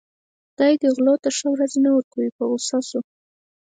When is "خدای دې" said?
0.51-0.79